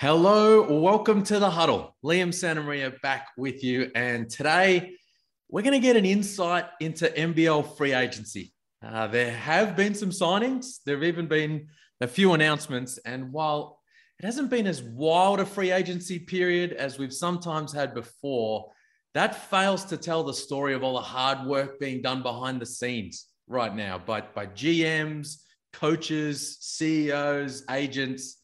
[0.00, 1.96] Hello, welcome to the huddle.
[2.04, 3.90] Liam Santamaria back with you.
[3.96, 4.92] And today
[5.48, 8.54] we're going to get an insight into NBL free agency.
[8.80, 11.66] Uh, there have been some signings, there have even been
[12.00, 12.98] a few announcements.
[12.98, 13.80] And while
[14.20, 18.70] it hasn't been as wild a free agency period as we've sometimes had before,
[19.14, 22.66] that fails to tell the story of all the hard work being done behind the
[22.66, 25.38] scenes right now by, by GMs,
[25.72, 28.36] coaches, CEOs, agents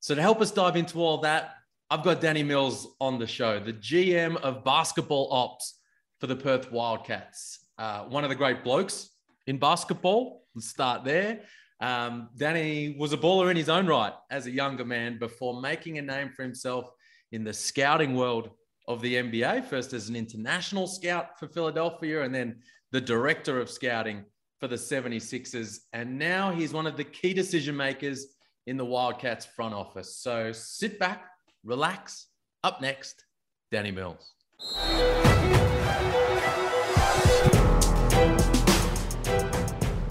[0.00, 1.54] so, to help us dive into all that,
[1.90, 5.80] I've got Danny Mills on the show, the GM of basketball ops
[6.20, 7.60] for the Perth Wildcats.
[7.78, 9.10] Uh, one of the great blokes
[9.46, 10.44] in basketball.
[10.54, 11.40] Let's start there.
[11.80, 15.98] Um, Danny was a baller in his own right as a younger man before making
[15.98, 16.90] a name for himself
[17.32, 18.50] in the scouting world
[18.88, 23.70] of the NBA, first as an international scout for Philadelphia and then the director of
[23.70, 24.24] scouting
[24.58, 25.78] for the 76ers.
[25.92, 28.26] And now he's one of the key decision makers
[28.68, 30.14] in the Wildcats front office.
[30.16, 31.24] So sit back,
[31.64, 32.26] relax.
[32.62, 33.24] Up next,
[33.72, 34.32] Danny Mills.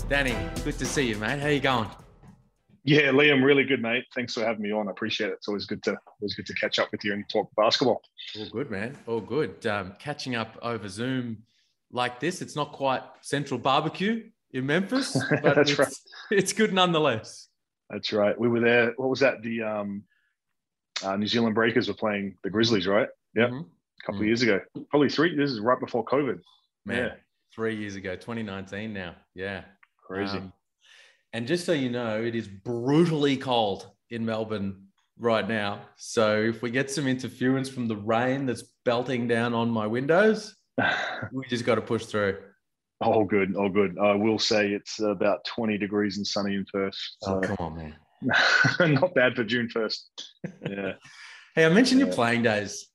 [0.09, 1.40] Danny, good to see you, mate.
[1.40, 1.88] How you going?
[2.84, 4.06] Yeah, Liam, really good, mate.
[4.16, 4.88] Thanks for having me on.
[4.88, 5.34] I appreciate it.
[5.34, 8.02] It's always good to always good to catch up with you and talk basketball.
[8.40, 8.98] All good, man.
[9.06, 9.68] All good.
[9.68, 11.44] Um, catching up over Zoom
[11.92, 15.94] like this, it's not quite Central Barbecue in Memphis, but That's it's, right.
[16.31, 17.47] it's good nonetheless.
[17.90, 18.38] That's right.
[18.38, 18.94] We were there.
[18.98, 19.42] What was that?
[19.42, 20.04] The um,
[21.04, 23.08] uh, New Zealand Breakers were playing the Grizzlies, right?
[23.36, 23.62] Yeah, Mhm.
[23.66, 24.24] a couple Mm.
[24.24, 24.62] of years ago.
[24.90, 25.36] Probably three.
[25.36, 26.42] This is right before COVID.
[26.86, 27.16] Man, Yeah.
[27.54, 29.16] three years ago, 2019 now.
[29.36, 29.64] Yeah.
[30.02, 30.38] Crazy.
[30.38, 30.54] Um,
[31.34, 34.88] and just so you know, it is brutally cold in Melbourne
[35.20, 35.88] right now.
[35.98, 40.56] So if we get some interference from the rain that's belting down on my windows,
[41.32, 42.38] we just got to push through.
[43.02, 43.56] All good.
[43.56, 43.98] All good.
[44.00, 46.98] I will say it's about 20 degrees and sunny in Perth.
[47.23, 47.95] Oh, come on, man.
[49.00, 50.00] not bad for June 1st.
[50.67, 50.94] Yeah.
[51.56, 52.88] Hey, I mentioned your playing days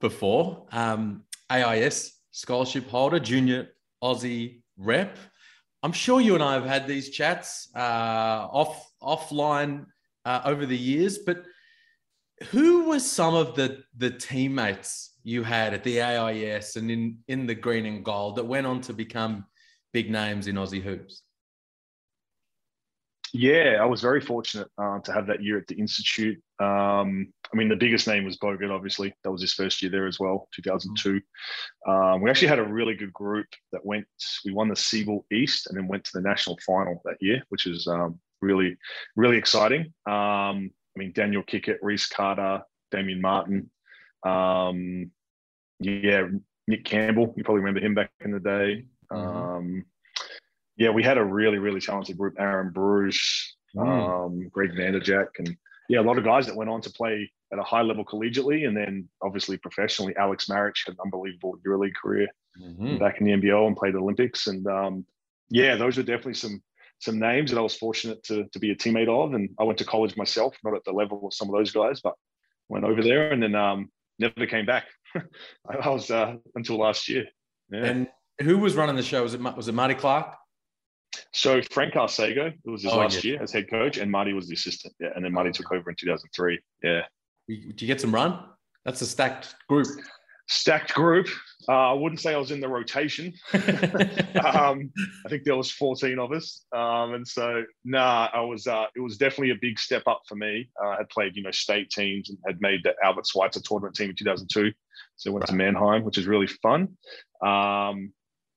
[0.00, 0.66] before.
[0.72, 3.68] Um, AIS scholarship holder, junior
[4.02, 5.16] Aussie rep.
[5.82, 7.78] I'm sure you and I have had these chats uh,
[8.50, 9.86] off offline
[10.24, 11.44] uh, over the years, but
[12.50, 17.46] who were some of the the teammates you had at the AIS and in in
[17.46, 19.44] the green and gold that went on to become
[19.92, 21.22] big names in Aussie hoops?
[23.36, 26.40] Yeah, I was very fortunate uh, to have that year at the Institute.
[26.60, 29.12] Um, I mean, the biggest name was Bogut, obviously.
[29.24, 31.20] That was his first year there as well, 2002.
[31.84, 34.06] Um, we actually had a really good group that went,
[34.44, 37.66] we won the SEABL East and then went to the national final that year, which
[37.66, 38.76] is um, really,
[39.16, 39.92] really exciting.
[40.06, 42.62] Um, I mean, Daniel Kickert, Rhys Carter,
[42.92, 43.68] Damian Martin.
[44.24, 45.10] Um,
[45.80, 46.28] yeah,
[46.66, 48.86] Nick Campbell, you probably remember him back in the day.
[49.12, 49.16] Mhm.
[49.16, 49.84] Um,
[50.76, 52.34] yeah, we had a really, really talented group.
[52.38, 54.26] Aaron Bruce, Mm.
[54.26, 55.56] um, Greg Vanderjagt, and
[55.88, 58.66] yeah, a lot of guys that went on to play at a high level collegiately,
[58.66, 60.14] and then obviously professionally.
[60.14, 62.98] Aleks Maric had an unbelievable EuroLeague career Mhm.
[62.98, 65.06] back in the NBL and played the Olympics, and um,
[65.50, 66.62] yeah, those were definitely some
[67.00, 69.34] some names that I was fortunate to to be a teammate of.
[69.34, 72.00] And I went to college myself, not at the level of some of those guys,
[72.00, 72.14] but
[72.68, 74.84] went over there and then um, never came back.
[75.68, 77.24] I was uh, until last year.
[77.70, 77.84] Yeah.
[77.84, 78.08] And
[78.42, 79.22] who was running the show?
[79.22, 80.34] Was it was it Marty Clark?
[81.32, 83.24] So Frank Arsego, it was his Oh, last yes.
[83.24, 84.94] year as head coach, and Marty was the assistant.
[84.98, 86.58] Yeah, and then Marty took over in 2003.
[86.82, 87.02] Yeah,
[87.48, 88.40] Did you get some run?
[88.84, 89.86] That's a stacked group.
[90.48, 91.28] Stacked group.
[91.68, 93.32] Uh, I wouldn't say I was in the rotation.
[93.54, 94.90] um,
[95.24, 98.66] I think there was 14 of us, um, and so nah, I was.
[98.66, 100.68] Uh, it was definitely a big step up for me.
[100.82, 103.96] Uh, I had played, you know, state teams and had made the Albert Schweitzer tournament
[103.96, 104.72] team in 2002.
[105.16, 106.96] So I went to Mannheim, which is really fun.
[107.40, 108.12] Um,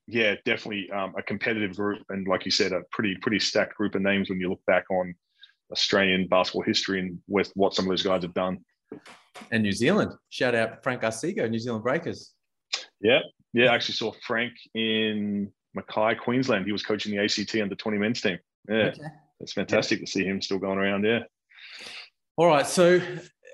[0.08, 3.96] yeah, definitely um, a competitive group, and like you said, a pretty pretty stacked group
[3.96, 5.16] of names when you look back on
[5.72, 8.60] Australian basketball history and with what some of those guys have done.
[9.52, 10.14] And New Zealand.
[10.30, 12.34] Shout out Frank Arsego, New Zealand Breakers.
[13.00, 13.20] Yeah,
[13.54, 13.72] yeah.
[13.72, 16.66] I actually saw Frank in Mackay, Queensland.
[16.66, 18.40] He was coaching the ACT under 20 men's team.
[18.68, 19.02] Yeah, Okay.
[19.40, 21.06] it's fantastic to see him still going around.
[21.06, 21.20] Yeah.
[22.36, 22.66] All right.
[22.68, 23.00] So,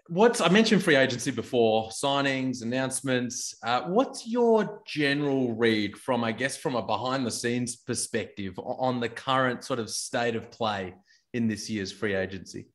[0.08, 3.56] what's I mentioned free agency before, signings, announcements.
[3.64, 9.00] Uh, what's your general read from, I guess, from a behind the scenes perspective on
[9.00, 10.94] the current sort of state of play
[11.34, 12.68] in this year's free agency?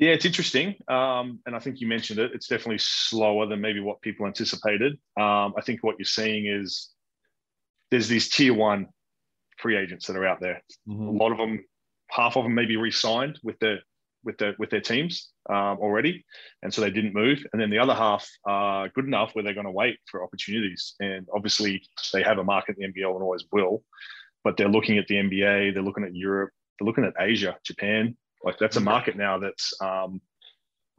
[0.00, 0.76] Yeah, it's interesting.
[0.88, 2.32] Um, and I think you mentioned it.
[2.34, 4.94] It's definitely slower than maybe what people anticipated.
[5.18, 6.88] Um, I think what you're seeing is
[7.90, 8.86] there's these tier one
[9.58, 10.62] free agents that are out there.
[11.10, 11.62] A lot of them,
[12.10, 13.80] half of them maybe re-signed with their
[14.24, 16.24] with their with their teams um, already,
[16.62, 17.44] and so they didn't move.
[17.52, 20.94] And then the other half are good enough where they're going to wait for opportunities.
[21.00, 21.82] And obviously,
[22.14, 23.84] they have a market in the NBL and always will,
[24.44, 28.16] but they're looking at the NBA, they're looking at Europe, they're looking at Asia, Japan.
[28.42, 30.20] Like that's a market now that's um,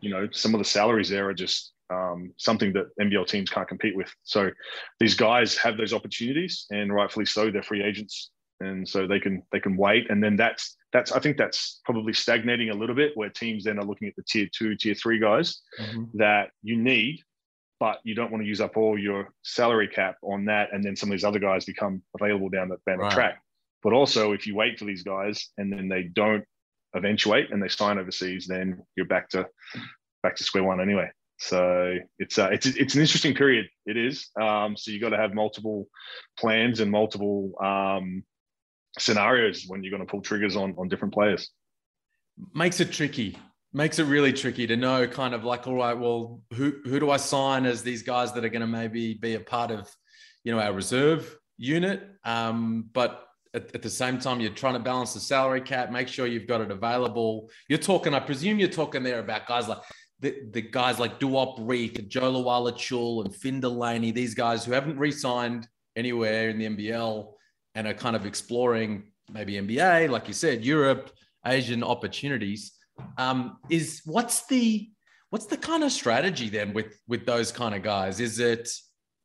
[0.02, 3.68] you know, some of the salaries there are just um, something that NBL teams can't
[3.68, 4.12] compete with.
[4.24, 4.50] So
[5.00, 9.44] these guys have those opportunities, and rightfully so, they're free agents, and so they can
[9.52, 10.10] they can wait.
[10.10, 13.78] And then that's that's I think that's probably stagnating a little bit, where teams then
[13.78, 16.06] are looking at the tier two, tier three guys mm-hmm.
[16.16, 17.20] that you need,
[17.80, 20.96] but you don't want to use up all your salary cap on that, and then
[20.96, 23.10] some of these other guys become available down the down right.
[23.10, 23.42] the track.
[23.84, 26.46] But also, if you wait for these guys and then they don't
[26.94, 29.48] eventuate and they sign overseas, then you're back to
[30.24, 31.10] back to square one anyway.
[31.40, 33.68] So it's uh, it's it's an interesting period.
[33.88, 34.30] It is.
[34.40, 35.88] Um, so you got to have multiple
[36.38, 38.24] plans and multiple um,
[39.00, 41.50] scenarios when you're going to pull triggers on on different players.
[42.54, 43.38] Makes it tricky.
[43.74, 47.10] Makes it really tricky to know, kind of like, all right, well, who who do
[47.10, 49.90] I sign as these guys that are going to maybe be a part of,
[50.44, 52.04] you know, our reserve unit?
[52.24, 56.08] Um, but at, at, the same time, you're trying to balance the salary cap, make
[56.08, 57.50] sure you've got it available.
[57.68, 59.80] You're talking, I presume you're talking there about guys like
[60.20, 64.98] the, the guys like Duop Reath, Jo Lual-Acuil and Finn Delaney, these guys who haven't
[64.98, 67.34] re signed anywhere in the NBL
[67.76, 71.12] and are kind of exploring maybe NBA, like you said, Europe,
[71.46, 72.74] Asian opportunities.
[73.18, 74.90] Um, is what's the
[75.32, 78.20] what's the kind of strategy then with with those kind of guys?
[78.20, 78.70] Is it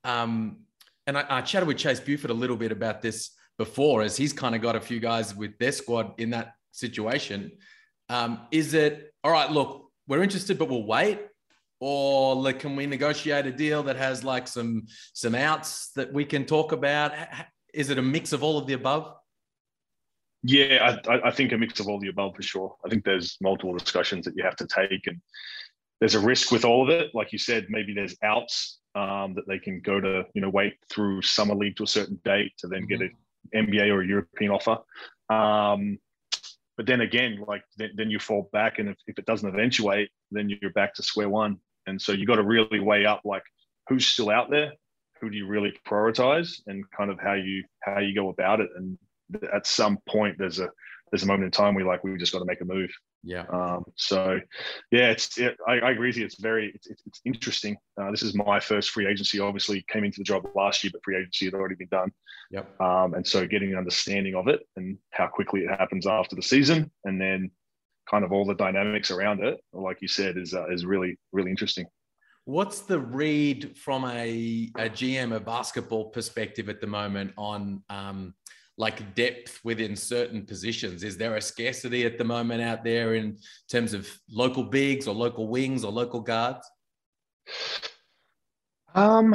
[0.05, 0.61] um,
[1.06, 4.32] and I, I chatted with Chase Buford a little bit about this before, as he's
[4.32, 7.53] kind of got a few guys with their squad in that situation.
[8.08, 9.50] Um, is it all right?
[9.50, 11.20] Look, we're interested, but we'll wait,
[11.81, 16.25] or like, can we negotiate a deal that has like some some outs that we
[16.25, 17.12] can talk about?
[17.75, 19.12] Is it a mix of all of the above?
[20.43, 22.76] Yeah, I, I think a mix of all the above for sure.
[22.85, 25.20] I think there's multiple discussions that you have to take, and
[26.00, 27.11] there's a risk with all of it.
[27.14, 30.75] Like you said, maybe there's outs um, that they can go to, you know, wait
[30.88, 32.88] through summer league to a certain date to then mm-hmm.
[32.88, 33.11] get a
[33.54, 34.78] NBA or a European offer.
[35.28, 35.98] Um,
[36.76, 40.50] but then again, like then, you fall back, and if, if it doesn't eventuate, then
[40.50, 41.58] you're back to square one.
[41.87, 43.44] And so you got to really weigh up like
[43.88, 44.72] who's still out there,
[45.20, 48.69] who do you really prioritize, and kind of how you how you go about it.
[48.76, 48.98] And
[49.54, 50.69] at some point, there's a
[51.10, 52.90] there's a moment in time where like we just got to make a move.
[53.22, 53.44] Yeah.
[53.52, 54.38] Um, so,
[54.92, 56.24] yeah, it's it, I, I, agree with you.
[56.24, 57.76] It's very it's, it's interesting.
[58.00, 59.40] Uh, this is my first free agency.
[59.40, 62.12] Obviously, came into the job last year, but free agency had already been done.
[62.52, 62.80] Yep.
[62.80, 66.42] Um, and so, getting an understanding of it and how quickly it happens after the
[66.42, 67.50] season, and then
[68.08, 71.50] kind of all the dynamics around it, like you said, is uh, is really really
[71.50, 71.86] interesting.
[72.46, 78.34] What's the read from a, a GM, a basketball perspective at the moment on um,
[78.78, 81.02] like depth within certain positions?
[81.02, 83.38] Is there a scarcity at the moment out there in
[83.70, 86.69] terms of local bigs or local wings or local guards?
[88.94, 89.34] Um,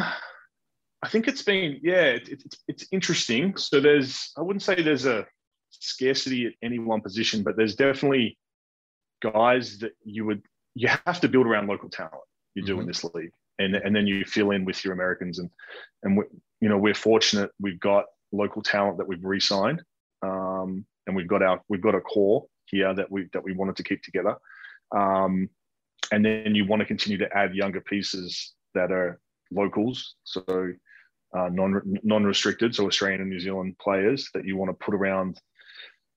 [1.03, 3.55] I think it's been yeah, it, it, it's it's interesting.
[3.57, 5.25] So there's I wouldn't say there's a
[5.71, 8.37] scarcity at any one position, but there's definitely
[9.21, 10.43] guys that you would
[10.75, 12.15] you have to build around local talent.
[12.53, 12.81] You do mm-hmm.
[12.81, 15.49] in this league, and and then you fill in with your Americans and
[16.03, 16.23] and we,
[16.59, 19.81] you know we're fortunate we've got local talent that we've re-signed,
[20.21, 23.75] um, and we've got our we've got a core here that we that we wanted
[23.77, 24.35] to keep together.
[24.95, 25.49] Um,
[26.11, 29.19] and then you want to continue to add younger pieces that are
[29.51, 30.43] locals, so
[31.37, 34.93] uh, non non restricted, so Australian and New Zealand players that you want to put
[34.93, 35.39] around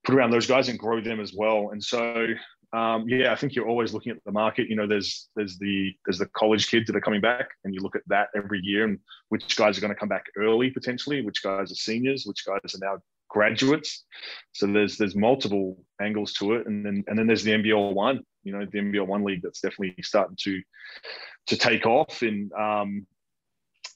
[0.04, 1.70] put around those guys and grow them as well.
[1.72, 2.26] And so
[2.74, 4.68] um, yeah, I think you're always looking at the market.
[4.68, 7.80] You know, there's there's the there's the college kids that are coming back, and you
[7.80, 8.98] look at that every year, and
[9.28, 12.74] which guys are going to come back early potentially, which guys are seniors, which guys
[12.74, 12.98] are now
[13.28, 14.04] graduates.
[14.52, 18.22] So there's there's multiple angles to it, and then and then there's the NBL one.
[18.42, 20.60] You know, the NBL one league that's definitely starting to
[21.46, 23.06] to take off in um,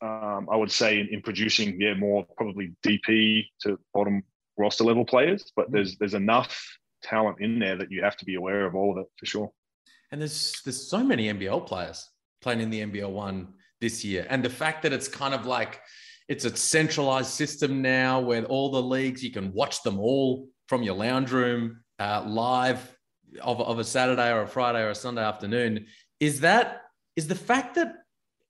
[0.03, 4.23] um, I would say in, in, producing yeah more probably DP to bottom
[4.57, 8.35] roster level players, but there's there's enough talent in there that you have to be
[8.35, 9.51] aware of all of it for sure.
[10.11, 12.09] And there's there's so many NBL players
[12.41, 13.49] playing in the NBL one
[13.81, 15.81] this year, and the fact that it's kind of like
[16.29, 20.83] it's a centralized system now where all the leagues you can watch them all from
[20.83, 22.97] your lounge room uh, live
[23.43, 25.87] of, of a Saturday or a Friday or a Sunday afternoon.
[26.21, 26.83] Is that
[27.17, 27.95] is the fact that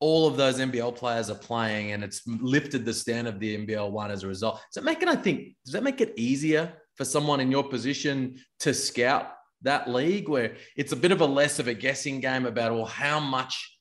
[0.00, 3.90] all of those NBL players are playing and it's lifted the standard of the NBL
[3.90, 4.56] one as a result.
[4.56, 7.62] Does that make it, I think, does that make it easier for someone in your
[7.62, 9.30] position to scout
[9.62, 12.84] that league where it's a bit of a less of a guessing game about well
[12.84, 13.78] how much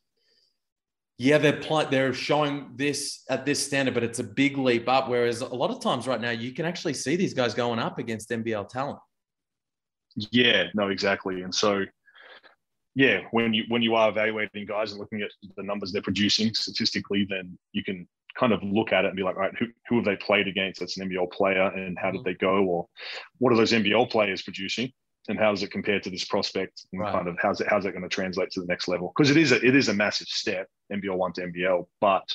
[1.18, 5.10] yeah they're pl- they're showing this at this standard but it's a big leap up.
[5.10, 7.98] Whereas a lot of times right now you can actually see these guys going up
[7.98, 9.00] against NBL talent.
[10.16, 11.42] Yeah no exactly.
[11.42, 11.86] And so
[12.94, 16.54] yeah when you when you are evaluating guys and looking at the numbers they're producing
[16.54, 18.08] statistically then you can
[18.40, 20.48] kind of look at it and be like, all right, who, who have they played
[20.48, 22.30] against that's an NBL player and how did mm-hmm.
[22.30, 22.64] they go?
[22.64, 22.88] Or
[23.40, 24.92] what are those NBL players producing?
[25.28, 27.12] and how does it compare to this prospect and right.
[27.12, 29.38] kind of how's it how's it going to translate to the next level because it
[29.38, 32.30] is a, it is a massive step NBL one to NBL but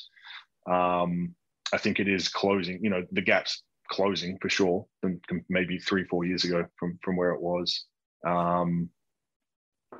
[0.71, 1.35] um,
[1.73, 6.05] I think it is closing you know the gaps closing for sure than maybe three
[6.05, 7.87] four years ago from from where it was
[8.27, 8.91] um,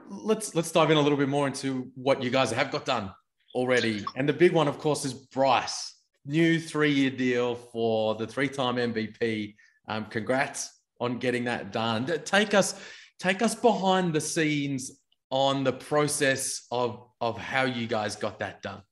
[0.09, 3.11] let's let's dive in a little bit more into what you guys have got done
[3.55, 5.95] already and the big one of course is Bryce
[6.25, 9.55] new three-year deal for the three-time MVP
[9.89, 12.07] um, congrats on getting that done.
[12.25, 12.81] Take us
[13.19, 18.63] take us behind the scenes on the process of of how you guys got that
[18.63, 18.83] done.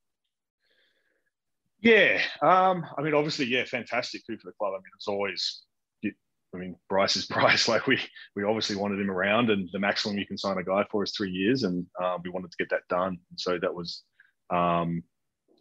[1.81, 4.75] Yeah, um, I mean, obviously, yeah, fantastic coup for the club.
[4.75, 5.63] I mean, it's always,
[6.05, 7.69] I mean, Bryce is Bryce.
[7.69, 7.99] Like we
[8.37, 11.13] we obviously wanted him around, and the maximum you can sign a guy for is
[11.17, 13.19] three years, and um, we wanted to get that done.
[13.37, 14.03] So that was,
[14.51, 15.03] um,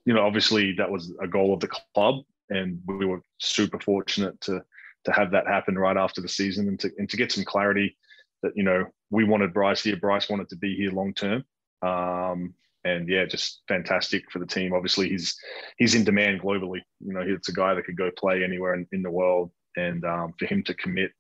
[0.05, 4.39] you know, obviously that was a goal of the club, and we were super fortunate
[4.41, 4.62] to
[5.05, 7.96] to have that happen right after the season and to and to get some clarity
[8.43, 9.98] that you know we wanted Bryce here.
[9.98, 11.43] Bryce wanted to be here long term.
[11.81, 12.53] Um,
[12.86, 14.74] and yeah, just fantastic for the team.
[14.74, 15.38] Obviously, he's
[15.77, 16.81] he's in demand globally.
[17.00, 20.03] You know, it's a guy that could go play anywhere in, in the world, and
[20.05, 21.12] um, for him to commit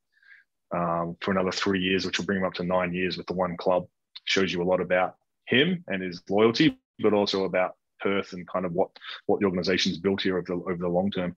[0.73, 3.33] um, for another three years, which will bring him up to nine years with the
[3.33, 3.87] one club,
[4.25, 5.15] shows you a lot about
[5.47, 8.89] him and his loyalty, but also about Perth and kind of what
[9.25, 11.35] what the organization's built here over the over the long term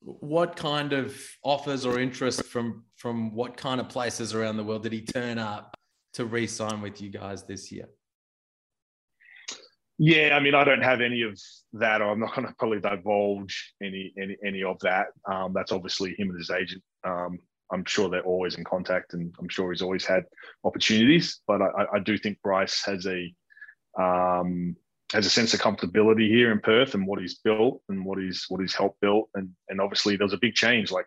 [0.00, 4.82] what kind of offers or interest from from what kind of places around the world
[4.82, 5.76] did he turn up
[6.14, 7.88] to re-sign with you guys this year?
[9.98, 11.38] Yeah, I mean, I don't have any of
[11.72, 12.00] that.
[12.00, 15.08] I'm not going to probably divulge any any any of that.
[15.30, 16.82] Um, that's obviously him and his agent.
[17.04, 17.38] Um,
[17.72, 20.24] I'm sure they're always in contact, and I'm sure he's always had
[20.62, 21.40] opportunities.
[21.48, 23.34] But I, I do think Bryce has a
[24.00, 24.76] um,
[25.12, 28.44] has a sense of comfortability here in Perth and what he's built and what he's
[28.48, 29.28] what he's helped build.
[29.34, 30.90] And and obviously there was a big change.
[30.90, 31.06] Like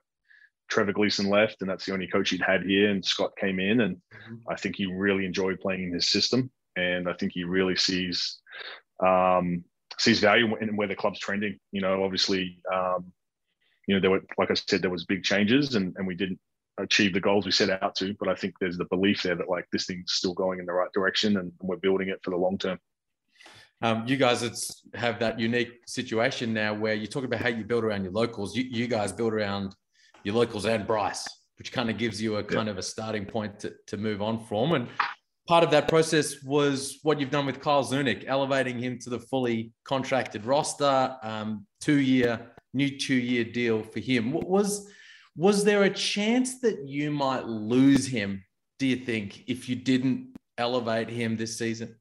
[0.70, 2.90] Trevor Gleeson left, and that's the only coach he'd had here.
[2.90, 4.36] And Scott came in, and mm-hmm.
[4.50, 6.50] I think he really enjoyed playing in his system.
[6.76, 8.40] And I think he really sees
[9.06, 9.64] um,
[10.00, 11.60] sees value in where the club's trending.
[11.72, 13.12] You know, obviously, um,
[13.88, 16.40] you know there were like I said, there was big changes, and and we didn't
[16.80, 18.16] achieve the goals we set out to.
[18.18, 20.74] But I think there's the belief there that like this thing's still going in the
[20.74, 22.80] right direction, and we're building it for the long term.
[23.84, 27.84] Um, you guys have that unique situation now where you talk about how you build
[27.84, 28.56] around your locals.
[28.56, 29.76] You, you guys build around
[30.24, 33.60] your locals and Bryce, which kind of gives you a kind of a starting point
[33.62, 34.74] to, to move on from.
[34.74, 34.88] And
[35.48, 39.20] part of that process was what you've done with Kyle Zunic, elevating him to the
[39.20, 44.32] fully contracted roster, um, two year, new two year deal for him.
[44.32, 44.88] Was,
[45.36, 48.44] was there a chance that you might lose him,
[48.78, 51.96] do you think, if you didn't elevate him this season?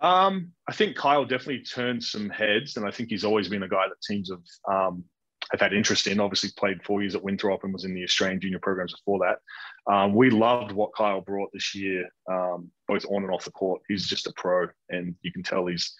[0.00, 3.68] Um, I think Kyle definitely turned some heads, and I think he's always been a
[3.68, 5.04] guy that teams have um,
[5.50, 6.20] have had interest in.
[6.20, 9.92] Obviously, played four years at Winthrop and was in the Australian junior programs before that.
[9.92, 13.82] Um, we loved what Kyle brought this year, um, both on and off the court.
[13.88, 15.94] He's just a pro, and you can tell he's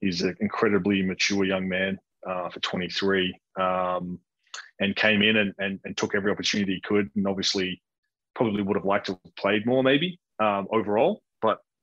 [0.00, 4.18] he's an incredibly mature young man uh, for 23, um,
[4.80, 7.80] and came in and, and, and took every opportunity he could, and obviously
[8.34, 11.22] probably would have liked to have played more maybe um, overall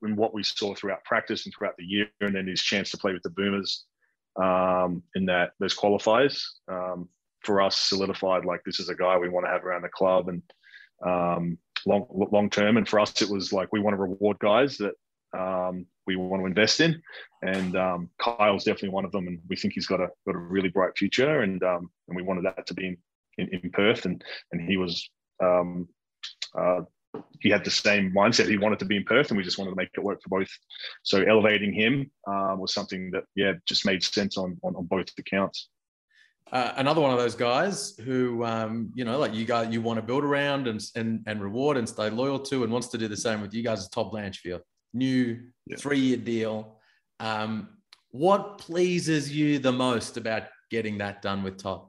[0.02, 2.98] in what we saw throughout practice and throughout the year, and then his chance to
[2.98, 3.84] play with the Boomers
[4.40, 7.08] um, in that those qualifiers um,
[7.42, 10.28] for us solidified like this is a guy we want to have around the club
[10.28, 10.42] and
[11.04, 12.76] um, long long term.
[12.76, 14.94] And for us, it was like we want to reward guys that
[15.36, 17.00] um, we want to invest in,
[17.42, 19.26] and um, Kyle's definitely one of them.
[19.26, 22.22] And we think he's got a got a really bright future, and um, and we
[22.22, 22.96] wanted that to be in,
[23.38, 24.22] in, in Perth, and
[24.52, 25.08] and he was.
[25.42, 25.88] Um,
[26.58, 26.80] uh,
[27.40, 28.48] he had the same mindset.
[28.48, 30.28] He wanted to be in Perth, and we just wanted to make it work for
[30.40, 30.48] both.
[31.02, 35.06] So elevating him um, was something that yeah just made sense on on, on both
[35.18, 35.68] accounts.
[36.52, 39.98] Uh, another one of those guys who um, you know like you got you want
[39.98, 43.08] to build around and and and reward and stay loyal to, and wants to do
[43.08, 44.60] the same with you guys is Todd Blanchfield.
[44.94, 45.76] New yeah.
[45.76, 46.78] three year deal.
[47.18, 47.68] Um,
[48.10, 51.86] what pleases you the most about getting that done with Todd?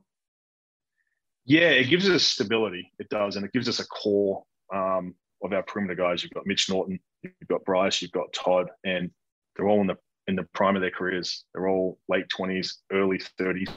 [1.45, 2.91] Yeah, it gives us stability.
[2.99, 4.43] It does, and it gives us a core
[4.73, 6.23] um, of our perimeter guys.
[6.23, 9.11] You've got Mitch Norton, you've got Bryce, you've got Todd, and
[9.55, 9.97] they're all in the
[10.27, 11.45] in the prime of their careers.
[11.53, 13.69] They're all late twenties, early thirties,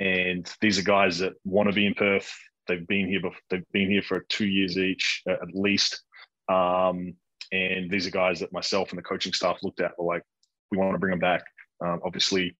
[0.00, 2.30] and these are guys that want to be in Perth.
[2.68, 3.20] They've been here.
[3.20, 6.02] Before, they've been here for two years each, at least.
[6.48, 7.14] Um,
[7.52, 9.92] and these are guys that myself and the coaching staff looked at.
[9.98, 10.22] Were like,
[10.70, 11.44] we want to bring them back.
[11.84, 12.56] Um, obviously,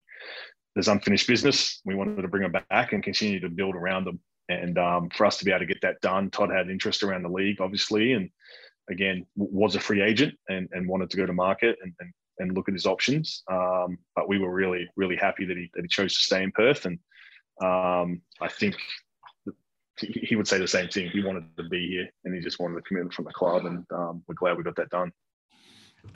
[0.75, 1.81] there's unfinished business.
[1.85, 4.21] We wanted to bring them back and continue to build around them.
[4.49, 7.23] And um, for us to be able to get that done, Todd had interest around
[7.23, 8.31] the league, obviously, and
[8.89, 12.55] again was a free agent and, and wanted to go to market and, and, and
[12.55, 13.43] look at his options.
[13.51, 16.53] Um, but we were really really happy that he that he chose to stay in
[16.53, 16.99] Perth, and
[17.63, 18.77] um, I think
[19.99, 21.09] he would say the same thing.
[21.09, 23.85] He wanted to be here, and he just wanted the commitment from the club, and
[23.93, 25.11] um, we're glad we got that done.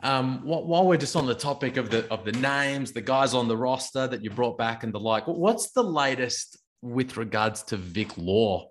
[0.02, 3.49] Um, while we're just on the topic of the of the names, the guys on
[3.49, 7.76] the roster that you brought back and the like, what's the latest with regards to
[7.76, 8.70] Vic Law?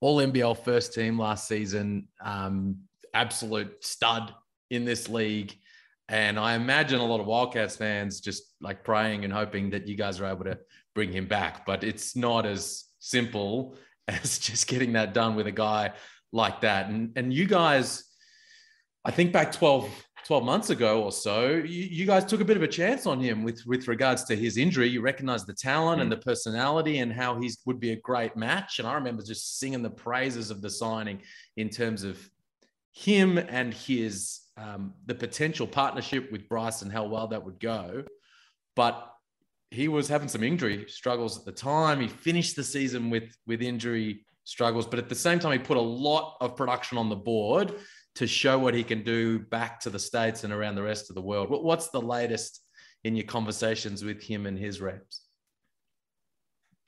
[0.00, 2.76] All NBL first team last season, um,
[3.14, 4.34] absolute stud
[4.70, 5.54] in this league.
[6.08, 9.96] And I imagine a lot of Wildcats fans just like praying and hoping that you
[9.96, 10.58] guys are able to
[10.94, 11.64] bring him back.
[11.64, 13.76] But it's not as simple
[14.08, 15.92] as just getting that done with a guy
[16.32, 16.88] like that.
[16.88, 18.04] And and you guys,
[19.04, 19.88] I think back 12,
[20.24, 23.20] 12 months ago or so, you, you guys took a bit of a chance on
[23.20, 24.88] him with with regards to his injury.
[24.88, 26.02] You recognized the talent mm.
[26.02, 28.78] and the personality and how he would be a great match.
[28.78, 31.22] And I remember just singing the praises of the signing
[31.56, 32.18] in terms of
[32.92, 38.04] him and his um, the potential partnership with Bryce and how well that would go.
[38.76, 39.08] But
[39.70, 42.00] he was having some injury struggles at the time.
[42.00, 45.76] He finished the season with with injury struggles, but at the same time, he put
[45.76, 47.74] a lot of production on the board
[48.14, 51.14] to show what he can do back to the states and around the rest of
[51.14, 51.48] the world.
[51.50, 52.60] What's the latest
[53.04, 55.22] in your conversations with him and his reps?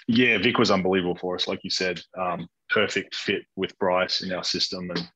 [0.06, 2.00] Yeah, Vic was unbelievable for us, like you said.
[2.18, 5.08] Um, perfect fit with Bryce in our system, and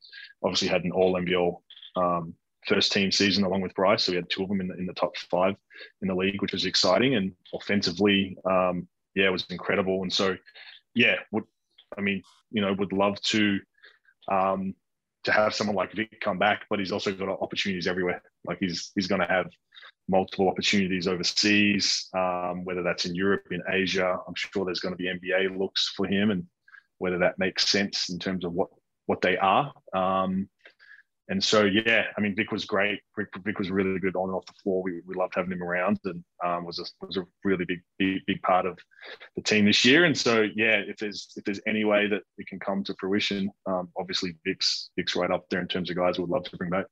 [0.42, 1.56] obviously had an All NBL
[1.96, 2.34] um,
[2.66, 4.04] first team season along with Bryce.
[4.04, 5.56] So we had two of them in the, in the top five
[6.00, 7.16] in the league, which was exciting.
[7.16, 10.02] And offensively, um, yeah, it was incredible.
[10.02, 10.36] And so,
[10.94, 11.44] yeah, would
[11.96, 13.58] I mean, you know, would love to
[14.30, 14.74] um,
[15.24, 18.22] to have someone like Vic come back, but he's also got opportunities everywhere.
[18.46, 19.46] Like he's he's going to have
[20.08, 24.18] multiple opportunities overseas, um, whether that's in Europe, in Asia.
[24.26, 26.46] I'm sure there's going to be NBA looks for him, and
[26.98, 28.68] whether that makes sense in terms of what
[29.06, 29.72] what they are.
[29.94, 30.48] Um,
[31.30, 33.00] and so yeah, I mean Vic was great.
[33.16, 34.82] Vic, Vic, was really good on and off the floor.
[34.82, 38.20] We, we loved having him around, and um, was a was a really big, big
[38.26, 38.78] big part of
[39.36, 40.04] the team this year.
[40.04, 43.50] And so yeah, if there's if there's any way that it can come to fruition,
[43.66, 46.70] um, obviously Vic's Vic's right up there in terms of guys we'd love to bring
[46.70, 46.86] back.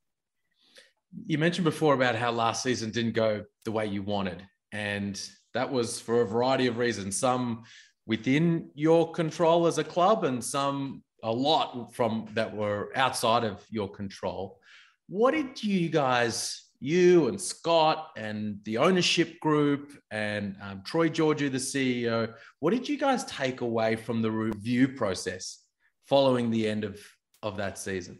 [1.25, 5.19] You mentioned before about how last season didn't go the way you wanted, and
[5.55, 7.17] that was for a variety of reasons.
[7.17, 7.63] Some
[8.05, 13.61] within your control as a club, and some a lot from that were outside of
[13.69, 14.59] your control.
[15.09, 21.51] What did you guys, you and Scott and the ownership group and um, Troy Georgiou,
[21.51, 25.63] the CEO, what did you guys take away from the review process
[26.05, 26.97] following the end of,
[27.43, 28.17] of that season?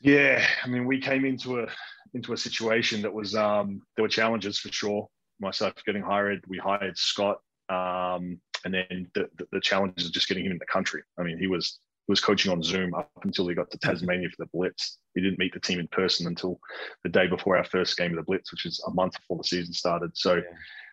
[0.00, 1.66] Yeah, I mean, we came into a
[2.14, 5.08] into a situation that was um, there were challenges for sure.
[5.40, 7.38] Myself getting hired, we hired Scott.
[7.68, 11.02] Um, and then the, the, the challenges of just getting him in the country.
[11.18, 14.28] I mean, he was he was coaching on Zoom up until he got to Tasmania
[14.30, 14.98] for the Blitz.
[15.14, 16.58] He didn't meet the team in person until
[17.04, 19.44] the day before our first game of the Blitz, which is a month before the
[19.44, 20.10] season started.
[20.16, 20.42] So, yeah.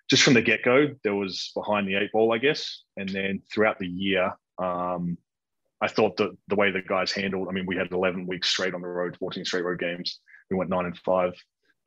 [0.10, 2.84] just from the get go, there was behind the eight ball, I guess.
[2.98, 5.18] And then throughout the year, um,
[5.82, 8.74] I thought that the way the guys handled, I mean, we had 11 weeks straight
[8.74, 10.20] on the road, 14 straight road games.
[10.50, 11.34] We went nine and five.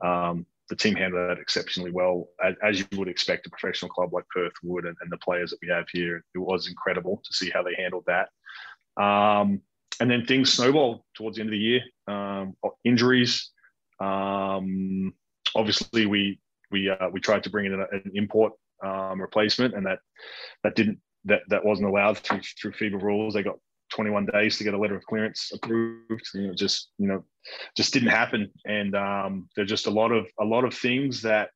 [0.03, 4.15] Um, the team handled that exceptionally well, as, as, you would expect a professional club
[4.15, 6.25] like Perth would, and, and, the players that we have here.
[6.35, 8.29] It was incredible to see how they handled that.
[9.03, 9.61] Um,
[9.99, 11.81] and then things snowballed towards the end of the year.
[12.07, 12.55] Um,
[12.85, 13.51] injuries.
[14.01, 15.13] Um,
[15.57, 16.39] obviously, we
[16.71, 18.53] we uh, we tried to bring in an, an import
[18.83, 19.99] um, replacement, and that
[20.63, 23.35] that didn't that that wasn't allowed through through FIBA rules.
[23.35, 23.59] They got
[23.91, 26.29] 21 days to get a letter of clearance approved.
[26.35, 27.25] You know, just you know,
[27.77, 28.51] just didn't happen.
[28.67, 31.51] And um, there's just a lot of a lot of things that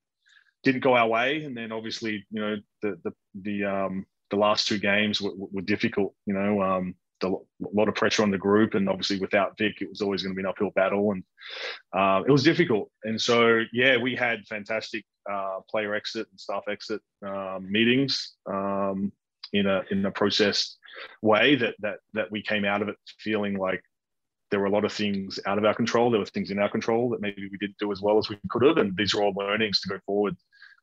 [0.63, 1.45] didn't go our way.
[1.45, 5.63] And then obviously, you know, the the the um, the last two games were, were
[5.63, 6.15] difficult.
[6.27, 9.81] You know, um, the, a lot of pressure on the group, and obviously without Vic,
[9.81, 11.23] it was always going to be an uphill battle, and
[11.97, 12.91] uh, it was difficult.
[13.05, 19.13] And so, yeah, we had fantastic uh, player exit and staff exit um, meetings um,
[19.55, 20.77] in a in a process
[21.23, 23.83] way that that that we came out of it feeling like
[24.51, 26.11] there were a lot of things out of our control.
[26.11, 28.39] There were things in our control that maybe we didn't do as well as we
[28.51, 30.37] could have, and these are all learnings to go forward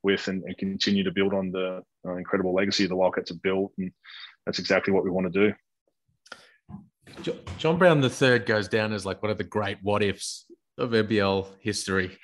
[0.03, 3.71] with and, and continue to build on the uh, incredible legacy the Wildcats have built,
[3.77, 3.91] and
[4.45, 5.53] that's exactly what we want to
[7.23, 7.33] do.
[7.57, 10.45] John Brown III goes down as like one of the great what ifs
[10.77, 12.17] of NBL history,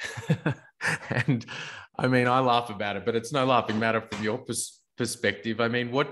[1.09, 1.45] and
[1.97, 5.61] I mean I laugh about it, but it's no laughing matter from your pers- perspective.
[5.61, 6.09] I mean, what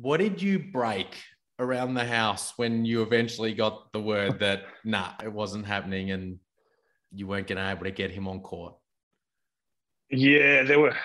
[0.00, 1.16] what did you break
[1.58, 6.38] around the house when you eventually got the word that nah, it wasn't happening and
[7.12, 8.74] you weren't going to be able to get him on court?
[10.10, 10.96] Yeah, there were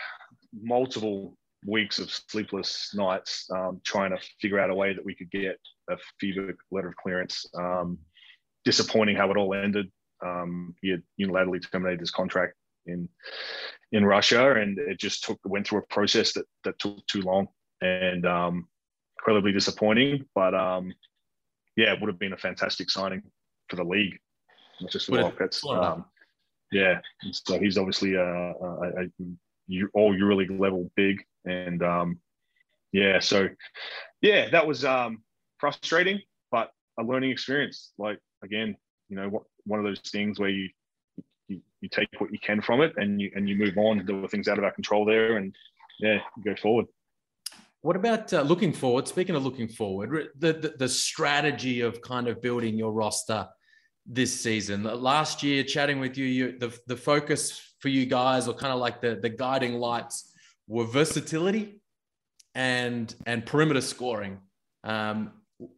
[0.54, 5.30] multiple weeks of sleepless nights um, trying to figure out a way that we could
[5.30, 7.46] get a FIBA letter of clearance.
[7.58, 8.00] Um,
[8.66, 9.92] disappointing how it all ended.
[10.26, 12.54] Um, he had unilaterally terminated his contract
[12.86, 13.08] in
[13.92, 17.48] in Russia, and it just took went through a process that that took too long.
[17.82, 18.68] And um,
[19.20, 20.26] incredibly disappointing.
[20.34, 20.94] But um,
[21.76, 23.24] yeah, it would have been a fantastic signing
[23.70, 24.18] for the league,
[24.82, 25.66] not just the Wildcats.
[25.66, 26.06] Um,
[26.72, 27.00] yeah,
[27.32, 32.20] so he's obviously a, a, a, all EuroLeague level big, and um,
[32.92, 33.48] yeah, so
[34.22, 35.24] yeah, that was um,
[35.58, 37.92] frustrating, but a learning experience.
[37.98, 38.76] Like again,
[39.10, 40.70] you know, what one of those things where you,
[41.48, 44.06] you you take what you can from it, and you and you move on.
[44.06, 45.56] There were things out of our control there, and
[46.00, 46.86] yeah, go forward.
[47.82, 49.08] What about uh, looking forward?
[49.08, 53.48] Speaking of looking forward, the, the, the strategy of kind of building your roster
[54.06, 54.84] this season.
[54.84, 58.80] Last year, chatting with you, you the, the focus for you guys, or kind of
[58.80, 60.34] like the, the guiding lights,
[60.68, 61.82] were versatility
[62.56, 64.40] and and perimeter scoring.
[64.84, 65.32] Um,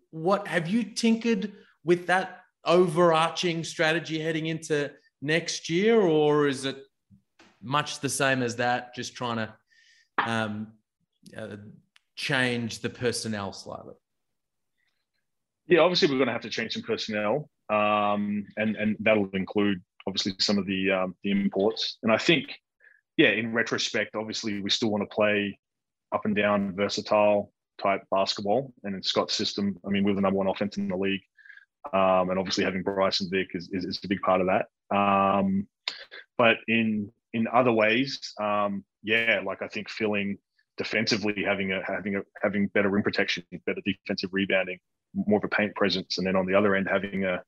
[0.10, 1.52] what have you tinkered
[1.84, 6.78] with that overarching strategy heading into next year, or is it
[7.62, 8.96] much the same as that?
[8.96, 9.54] Just trying to
[10.18, 10.68] um,
[11.38, 11.58] uh,
[12.22, 13.96] change the personnel slightly?
[15.68, 19.82] Yeah, obviously we're going to have to change some personnel, um, and and that'll include
[20.06, 21.98] obviously some of the um, the imports.
[22.04, 22.46] And I think,
[23.18, 25.58] yeah, in retrospect, obviously we still want to play
[26.12, 28.72] up and down, versatile type basketball.
[28.84, 31.24] And in Scott's system, I mean, we're the number one offense in the league,
[31.92, 34.66] um, and obviously having Bryce and Vic is, is, is a big part of that.
[34.96, 35.68] Um,
[36.38, 40.38] but in in other ways, um, yeah, like I think filling
[40.82, 44.80] defensively, having a having a having better rim protection, better defensive rebounding,
[45.14, 47.40] more of a paint presence, and then on the other end having a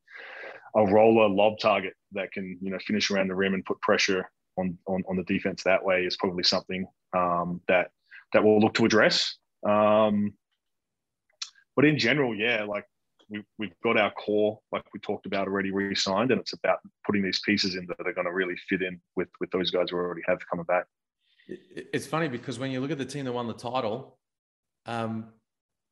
[0.76, 4.30] a roller lob target that can you know finish around the rim and put pressure
[4.58, 6.86] on on, on the defense that way is probably something
[7.18, 7.90] um, that
[8.34, 9.36] that we'll look to address.
[9.68, 10.34] Um,
[11.76, 12.86] but in general, yeah, like
[13.30, 17.24] we, we've got our core, like we talked about already, re-signed, and it's about putting
[17.24, 19.98] these pieces in that are going to really fit in with with those guys we
[19.98, 20.86] already have coming back.
[21.48, 24.18] It's funny because when you look at the team that won the title,
[24.86, 25.28] um,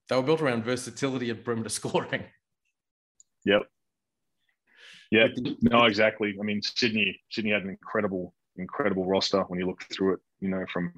[0.10, 2.24] they were built around versatility and perimeter scoring.
[3.46, 3.64] Yep.
[5.12, 5.28] Yeah.
[5.62, 6.36] No, exactly.
[6.40, 10.20] I mean, Sydney, Sydney had an incredible, incredible roster when you look through it.
[10.40, 10.94] You know, from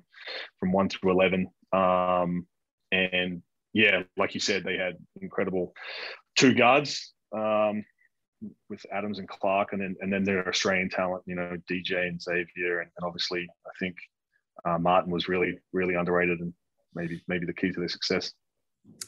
[0.59, 2.47] from one through eleven, um,
[2.91, 3.41] and
[3.73, 5.73] yeah, like you said, they had incredible
[6.35, 7.83] two guards um,
[8.69, 12.21] with Adams and Clark, and then and then their Australian talent, you know, DJ and
[12.21, 13.95] Xavier, and, and obviously I think
[14.65, 16.53] uh, Martin was really really underrated and
[16.95, 18.31] maybe maybe the key to their success.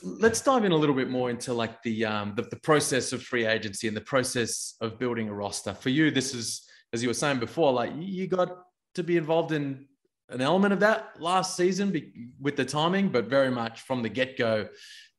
[0.03, 3.21] Let's dive in a little bit more into like the, um, the the process of
[3.21, 5.73] free agency and the process of building a roster.
[5.73, 8.57] For you, this is as you were saying before, like you got
[8.93, 9.85] to be involved in
[10.29, 11.93] an element of that last season
[12.39, 14.67] with the timing, but very much from the get go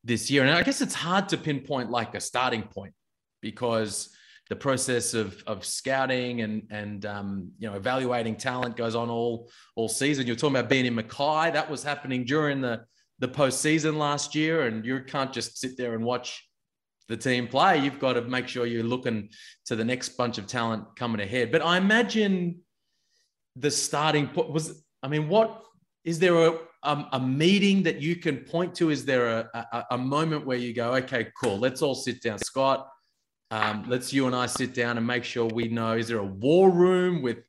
[0.03, 0.43] this year.
[0.43, 2.93] And I guess it's hard to pinpoint like a starting point
[3.41, 4.09] because
[4.49, 9.49] the process of, of scouting and and um, you know evaluating talent goes on all
[9.75, 10.25] all season.
[10.27, 11.51] You're talking about being in Mackay.
[11.51, 12.85] That was happening during the
[13.19, 16.47] the postseason last year, and you can't just sit there and watch
[17.07, 17.79] the team play.
[17.79, 19.29] You've got to make sure you're looking
[19.65, 21.51] to the next bunch of talent coming ahead.
[21.51, 22.59] But I imagine
[23.55, 25.63] the starting point was I mean, what
[26.03, 28.89] is there a, a, meeting that you can point to?
[28.89, 32.39] Is there a, a, a, moment where you go, okay, cool, let's all sit down,
[32.39, 32.87] Scott.
[33.49, 35.93] Um, let's you and I sit down and make sure we know.
[35.93, 37.39] Is there a war room with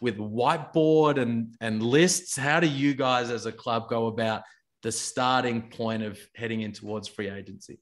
[0.00, 2.36] with whiteboard and and lists?
[2.36, 4.42] How do you guys as a club go about
[4.82, 7.78] the starting point of heading in towards free agency?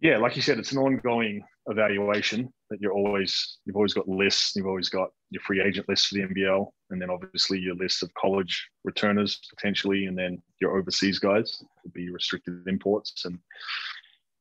[0.00, 4.54] Yeah, like you said, it's an ongoing evaluation that you're always you've always got lists
[4.54, 8.02] you've always got your free agent list for the NBL and then obviously your list
[8.02, 13.38] of college returners potentially and then your overseas guys would be restricted imports and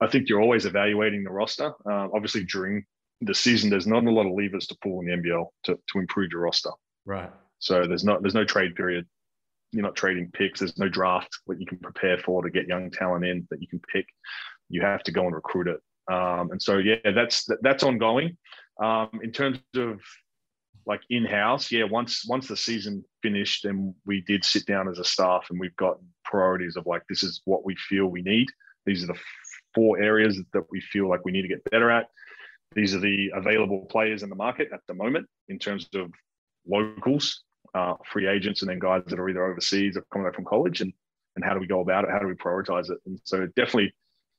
[0.01, 1.73] I think you're always evaluating the roster.
[1.89, 2.85] Uh, obviously during
[3.21, 5.99] the season there's not a lot of levers to pull in the NBL to, to
[5.99, 6.71] improve your roster.
[7.05, 7.31] Right.
[7.59, 9.05] So there's not there's no trade period.
[9.71, 10.59] You're not trading picks.
[10.59, 13.67] There's no draft that you can prepare for to get young talent in that you
[13.67, 14.05] can pick.
[14.69, 15.79] You have to go and recruit it.
[16.11, 18.37] Um, and so, yeah, that's that's ongoing.
[18.81, 19.99] Um, in terms of
[20.85, 25.03] like in-house, yeah, once once the season finished, then we did sit down as a
[25.03, 28.47] staff and we've got priorities of like this is what we feel we need.
[28.85, 29.19] These are the
[29.75, 32.07] four areas that we feel like we need to get better at.
[32.73, 36.11] These are the available players in the market at the moment in terms of
[36.67, 40.45] locals, uh, free agents, and then guys that are either overseas or coming back from
[40.45, 40.81] college.
[40.81, 40.91] And
[41.35, 42.09] and how do we go about it?
[42.09, 42.97] How do we prioritize it?
[43.05, 43.93] And so definitely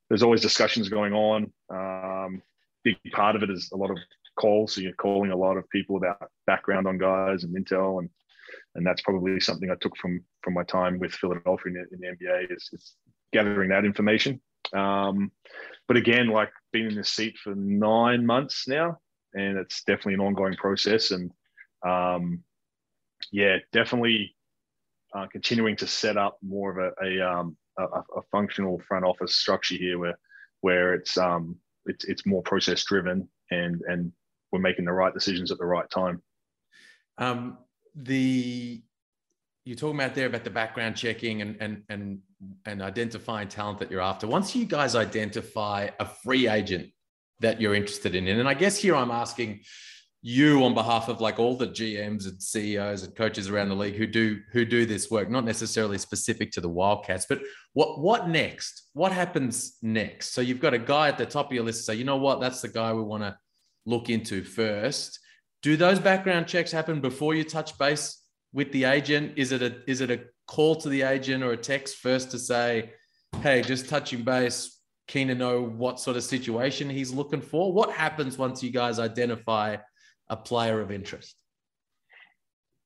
[0.08, 1.52] there's always discussions going on.
[1.68, 2.42] Um,
[2.84, 3.98] big part of it is a lot of
[4.38, 4.74] calls.
[4.74, 8.08] So you're calling a lot of people about background on guys and intel, and
[8.74, 12.16] and that's probably something I took from from my time with Philadelphia in the, in
[12.18, 12.94] the NBA is, is,
[13.32, 14.40] gathering that information.
[14.72, 15.30] Um,
[15.88, 18.98] but again, like being in this seat for nine months now,
[19.34, 21.10] and it's definitely an ongoing process.
[21.10, 21.30] And
[21.86, 22.42] um,
[23.30, 24.34] yeah, definitely
[25.14, 29.36] uh, continuing to set up more of a, a um, a, a, functional front office
[29.36, 30.18] structure here where
[30.62, 34.12] where it's um it's it's more process driven and and
[34.50, 36.22] we're making the right decisions at the right time.
[37.18, 37.58] Um,
[37.94, 38.82] the
[39.66, 42.20] you're talking about there about the background checking and and and
[42.64, 44.26] and identifying talent that you're after.
[44.26, 46.88] Once you guys identify a free agent
[47.40, 49.60] that you're interested in, and I guess here I'm asking
[50.22, 53.96] you on behalf of like all the GMs and CEOs and coaches around the league
[53.96, 57.40] who do who do this work, not necessarily specific to the Wildcats, but
[57.72, 58.88] what what next?
[58.92, 60.32] What happens next?
[60.32, 61.84] So you've got a guy at the top of your list.
[61.84, 63.36] Say, you know what, that's the guy we want to
[63.84, 65.18] look into first.
[65.60, 68.22] Do those background checks happen before you touch base
[68.56, 69.34] with the agent?
[69.36, 72.38] Is it a is it a call to the agent or a text first to
[72.38, 72.90] say,
[73.42, 77.72] hey, just touching base, keen to know what sort of situation he's looking for?
[77.72, 79.76] What happens once you guys identify
[80.28, 81.36] a player of interest?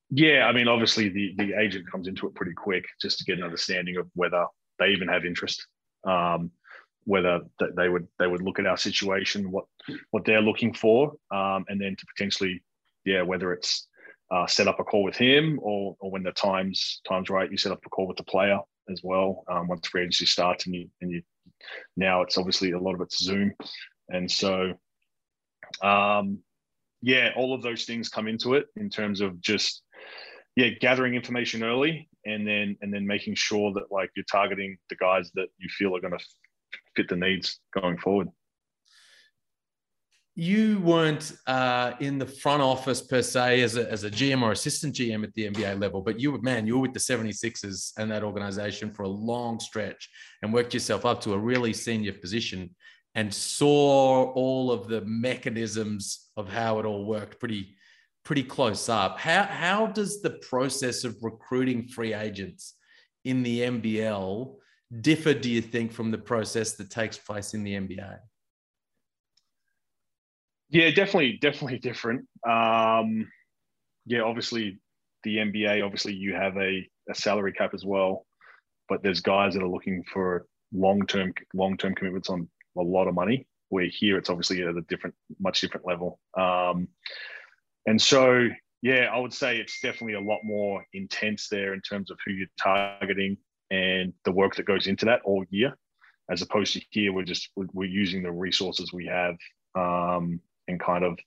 [0.09, 3.37] Yeah, I mean, obviously the the agent comes into it pretty quick just to get
[3.37, 4.45] an understanding of whether
[4.77, 5.65] they even have interest,
[6.05, 6.51] um,
[7.05, 7.39] whether
[7.77, 9.65] they would they would look at our situation, what
[10.09, 12.61] what they're looking for, um, and then to potentially,
[13.05, 13.87] yeah, whether it's
[14.31, 17.57] uh, set up a call with him or or when the times times right, you
[17.57, 19.43] set up a call with the player as well.
[19.49, 21.21] Um, once free agency starts, and you and you
[21.97, 23.53] now it's obviously a lot of it's Zoom,
[24.09, 24.73] and so
[25.81, 26.39] um,
[27.01, 29.83] yeah, all of those things come into it in terms of just
[30.55, 34.95] yeah, gathering information early and then and then making sure that like you're targeting the
[34.97, 36.25] guys that you feel are going to
[36.95, 38.27] fit the needs going forward.
[40.41, 44.53] You weren't uh, in the front office per se as a, as a GM or
[44.53, 47.91] assistant GM at the NBA level, but you were, man, you were with the 76ers
[47.99, 50.09] and that organization for a long stretch
[50.41, 52.71] and worked yourself up to a really senior position
[53.13, 57.75] and saw all of the mechanisms of how it all worked pretty
[58.25, 59.19] pretty close up.
[59.19, 62.73] How how does the process of recruiting free agents
[63.25, 64.55] in the NBL
[65.01, 68.17] differ, do you think, from the process that takes place in the NBA?
[70.71, 72.21] Yeah, definitely, definitely different.
[72.47, 73.29] Um,
[74.05, 74.79] yeah, obviously
[75.23, 78.25] the NBA, obviously you have a, a salary cap as well,
[78.87, 83.09] but there's guys that are looking for long term long term commitments on a lot
[83.09, 83.45] of money.
[83.67, 86.19] Where here it's obviously at a different, much different level.
[86.37, 86.87] Um,
[87.85, 88.47] and so,
[88.81, 92.31] yeah, I would say it's definitely a lot more intense there in terms of who
[92.31, 93.37] you're targeting
[93.71, 95.77] and the work that goes into that all year,
[96.29, 99.35] as opposed to here we're just we're using the resources we have
[99.75, 101.17] um, and kind of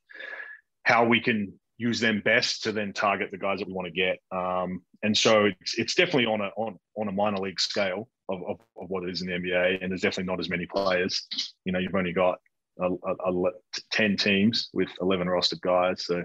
[0.84, 3.92] how we can use them best to then target the guys that we want to
[3.92, 4.18] get.
[4.30, 8.40] Um, and so it's, it's definitely on a on, on a minor league scale of,
[8.42, 11.26] of, of, what it is in the NBA, and there's definitely not as many players.
[11.64, 12.38] You know, you've only got
[12.80, 13.50] a, a, a
[13.90, 16.22] ten teams with eleven rostered guys, so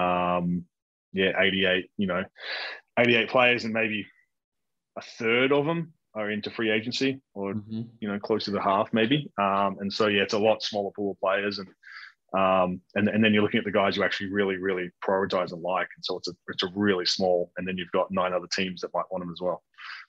[0.00, 0.64] um,
[1.12, 1.90] yeah, 88.
[1.96, 2.24] You know,
[2.98, 4.06] 88 players, and maybe
[4.96, 7.82] a third of them are into free agency, or mm-hmm.
[8.00, 9.30] you know, close to the half maybe.
[9.38, 11.68] Um, and so yeah, it's a lot smaller pool of players, and
[12.36, 15.62] um, and, and then you're looking at the guys you actually really, really prioritize and
[15.62, 15.88] like.
[15.96, 18.82] And so it's a, it's a really small, and then you've got nine other teams
[18.82, 19.62] that might want them as well.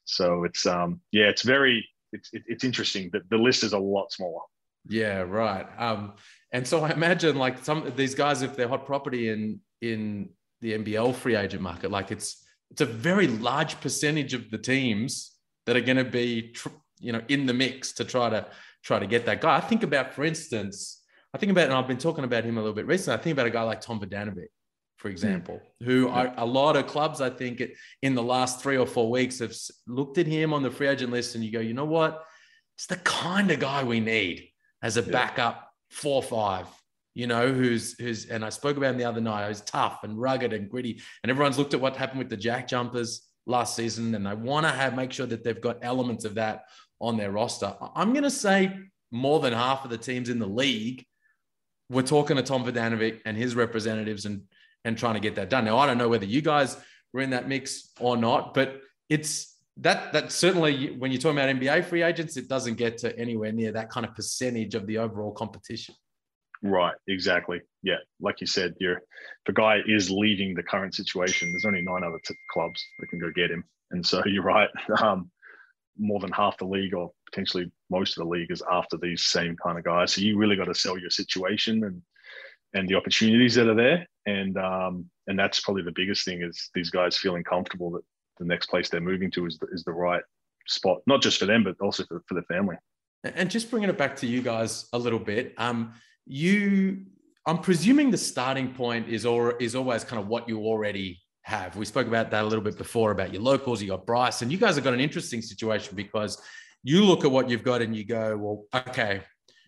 [0.03, 4.11] So it's, um, yeah, it's very, it's, it's interesting that the list is a lot
[4.11, 4.41] smaller.
[4.89, 5.67] Yeah, right.
[5.77, 6.13] Um,
[6.51, 10.29] and so I imagine like some these guys, if they're hot property in, in
[10.61, 15.31] the NBL free agent market, like it's, it's a very large percentage of the teams
[15.65, 18.47] that are going to be, tr- you know, in the mix to try to
[18.83, 19.55] try to get that guy.
[19.55, 21.03] I think about, for instance,
[21.37, 23.19] I think about, and I've been talking about him a little bit recently.
[23.19, 24.47] I think about a guy like Tom Vodanovich,
[24.95, 26.33] for example, who yeah.
[26.35, 27.61] a lot of clubs, I think,
[28.01, 31.11] in the last three or four weeks have looked at him on the free agent
[31.11, 32.25] list and you go, you know what?
[32.75, 34.49] It's the kind of guy we need
[34.81, 35.11] as a yeah.
[35.11, 36.65] backup four five,
[37.13, 39.47] you know, who's who's and I spoke about him the other night.
[39.47, 40.99] He's tough and rugged and gritty.
[41.21, 44.65] And everyone's looked at what happened with the Jack Jumpers last season, and they want
[44.65, 46.63] to have make sure that they've got elements of that
[46.99, 47.75] on their roster.
[47.93, 48.75] I'm going to say
[49.11, 51.05] more than half of the teams in the league
[51.89, 54.43] we're talking to Tom Vodanovich and his representatives and
[54.85, 55.65] and trying to get that done.
[55.65, 56.77] Now I don't know whether you guys
[57.13, 61.55] were in that mix or not, but it's that that certainly when you're talking about
[61.55, 64.97] NBA free agents, it doesn't get to anywhere near that kind of percentage of the
[64.97, 65.95] overall competition.
[66.63, 67.61] Right, exactly.
[67.83, 69.01] Yeah, like you said, you're
[69.45, 71.51] the guy is leaving the current situation.
[71.51, 74.69] There's only nine other t- clubs that can go get him, and so you're right.
[75.01, 75.29] Um,
[75.99, 79.55] more than half the league or potentially most of the league is after these same
[79.55, 80.13] kind of guys.
[80.13, 82.01] So you really got to sell your situation and
[82.73, 84.05] and the opportunities that are there.
[84.25, 88.03] And um, and that's probably the biggest thing is these guys feeling comfortable that
[88.39, 90.23] the next place they're moving to is the, is the right
[90.67, 92.75] spot, not just for them, but also for, for the family.
[93.23, 95.93] And just bringing it back to you guys a little bit, um,
[96.25, 97.05] you,
[97.45, 101.75] I'm presuming the starting point is or is always kind of what you already have.
[101.75, 103.81] We spoke about that a little bit before about your locals.
[103.81, 106.39] You got Bryce, and you guys have got an interesting situation because
[106.87, 109.19] you look at what you've got and you go, well, okay,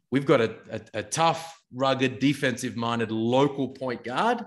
[0.09, 4.41] we've got a, a, a tough, rugged, defensive minded local point guard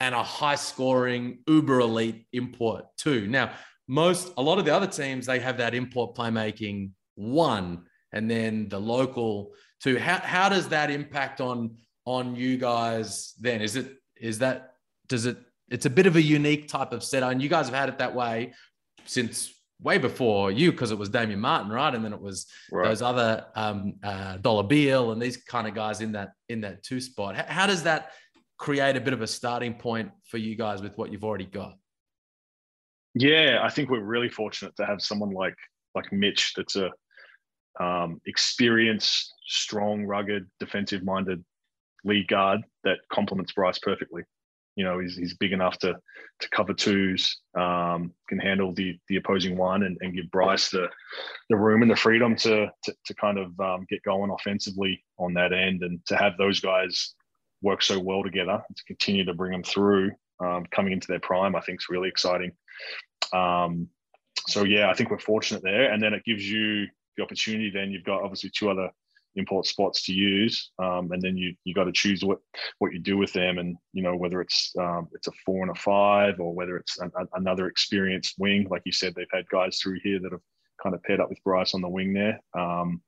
[0.00, 3.26] and a high scoring, uber elite import too.
[3.26, 3.50] Now,
[3.86, 8.70] most, a lot of the other teams, they have that import playmaking one and then
[8.70, 9.52] the local
[9.82, 9.98] two.
[9.98, 11.76] How, how does that impact on,
[12.06, 13.60] on you guys then?
[13.60, 14.72] Is it, is that,
[15.06, 15.36] does it,
[15.68, 17.98] it's a bit of a unique type of setup and you guys have had it
[17.98, 18.54] that way
[19.04, 21.94] since way before you because it was Damian Martin, right?
[21.94, 22.88] And then it was right.
[22.88, 26.82] those other um, uh, Dollar Beal and these kind of guys in that in that
[26.82, 27.36] two spot.
[27.36, 28.12] How, how, does that
[28.58, 31.76] create a bit of a starting point for you guys with what you've already got?
[33.14, 35.56] Yeah, I think we're really fortunate to have someone like
[35.94, 36.90] like Mitch that's a
[37.80, 41.44] um, experienced, strong, rugged, defensive minded
[42.04, 44.22] lead guard that complements Bryce perfectly.
[44.76, 45.96] You know, he's, he's big enough to
[46.38, 50.88] to cover twos, um, can handle the the opposing one, and, and give Bryce the
[51.48, 55.34] the room and the freedom to to, to kind of um, get going offensively on
[55.34, 57.14] that end, and to have those guys
[57.62, 61.56] work so well together to continue to bring them through um, coming into their prime,
[61.56, 62.52] I think is really exciting.
[63.32, 63.88] Um,
[64.46, 66.86] so yeah, I think we're fortunate there, and then it gives you
[67.16, 67.70] the opportunity.
[67.70, 68.90] Then you've got obviously two other
[69.36, 72.38] import spots to use, um, and then you you got to choose what
[72.78, 75.70] what you do with them, and you know whether it's um, it's a four and
[75.70, 79.78] a five, or whether it's a, another experienced wing, like you said, they've had guys
[79.78, 80.40] through here that have
[80.82, 82.40] kind of paired up with Bryce on the wing there.
[82.58, 83.02] Um,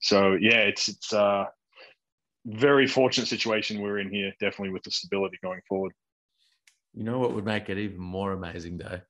[0.00, 1.48] so yeah, it's it's a
[2.46, 5.92] very fortunate situation we're in here, definitely with the stability going forward.
[6.94, 9.00] You know what would make it even more amazing though,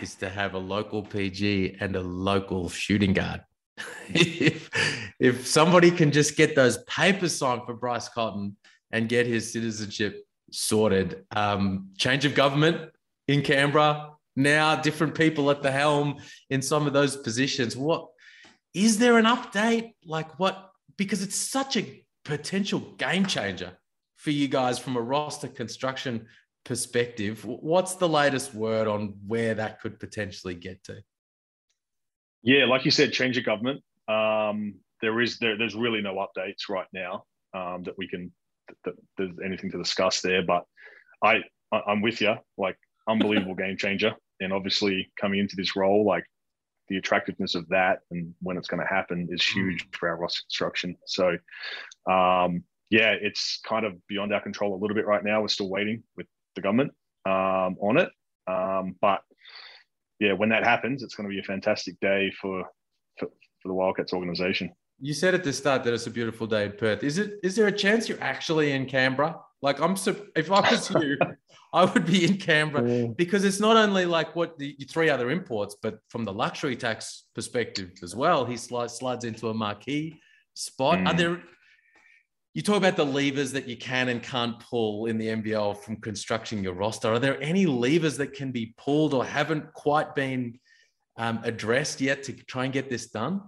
[0.00, 3.42] is to have a local PG and a local shooting guard.
[4.08, 4.70] if
[5.18, 8.56] if somebody can just get those papers signed for Bryce Cotton
[8.90, 12.90] and get his citizenship sorted, um, change of government
[13.28, 16.16] in Canberra now, different people at the helm
[16.48, 17.76] in some of those positions.
[17.76, 18.08] What
[18.74, 19.94] is there an update?
[20.04, 20.70] Like what?
[20.96, 23.72] Because it's such a potential game changer
[24.16, 26.26] for you guys from a roster construction
[26.64, 27.44] perspective.
[27.44, 31.02] What's the latest word on where that could potentially get to?
[32.42, 33.82] Yeah, like you said, change of government.
[34.08, 37.24] Um, there is there, there's really no updates right now
[37.54, 38.32] um, that we can
[38.84, 40.42] that, there's anything to discuss there.
[40.42, 40.64] But
[41.22, 41.40] I
[41.72, 42.34] I'm with you.
[42.56, 42.76] Like
[43.08, 46.24] unbelievable game changer, and obviously coming into this role, like
[46.88, 49.60] the attractiveness of that and when it's going to happen is hmm.
[49.60, 50.96] huge for our roster construction.
[51.06, 51.28] So,
[52.10, 55.40] um, yeah, it's kind of beyond our control a little bit right now.
[55.40, 56.26] We're still waiting with
[56.56, 56.90] the government
[57.24, 58.10] um, on it,
[58.48, 59.20] um, but
[60.20, 62.64] yeah, when that happens, it's going to be a fantastic day for,
[63.18, 63.28] for,
[63.60, 64.70] for the Wildcats organization.
[65.00, 67.02] You said at the start that it's a beautiful day in Perth.
[67.02, 67.40] Is it?
[67.42, 69.40] Is there a chance you're actually in Canberra?
[69.62, 71.16] Like I'm, so, if I was you,
[71.72, 73.16] I would be in Canberra mm.
[73.16, 77.24] because it's not only like what the three other imports, but from the luxury tax
[77.34, 78.44] perspective as well.
[78.44, 80.20] He slides slides into a marquee
[80.52, 80.98] spot.
[80.98, 81.08] Mm.
[81.08, 81.42] Are there?
[82.52, 85.96] You talk about the levers that you can and can't pull in the NBL from
[85.96, 87.12] constructing your roster.
[87.12, 90.58] Are there any levers that can be pulled or haven't quite been
[91.16, 93.40] um, addressed yet to try and get this done?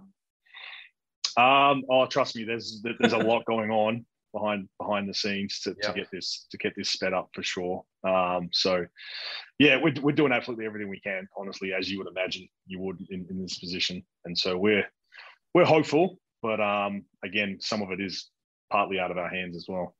[1.35, 5.73] Um, oh, trust me, there's there's a lot going on behind behind the scenes to,
[5.75, 7.83] to get this to get this sped up for sure.
[8.07, 8.85] Um, so
[9.59, 13.05] yeah, we're, we're doing absolutely everything we can, honestly, as you would imagine you would
[13.09, 14.01] in, in this position.
[14.23, 14.85] And so we're
[15.53, 18.29] we're hopeful, but um, again, some of it is
[18.73, 19.95] partly out of our hands as well.